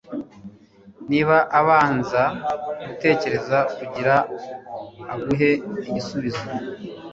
[1.09, 2.23] niba abanza
[2.85, 4.15] gutekereza kugira
[5.13, 5.49] aguhe
[5.89, 6.45] igisubizo